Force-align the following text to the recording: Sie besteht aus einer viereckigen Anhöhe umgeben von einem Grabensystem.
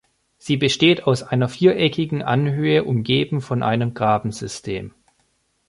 Sie 0.39 0.57
besteht 0.57 1.03
aus 1.03 1.21
einer 1.21 1.47
viereckigen 1.47 2.23
Anhöhe 2.23 2.85
umgeben 2.85 3.39
von 3.39 3.61
einem 3.61 3.93
Grabensystem. 3.93 4.95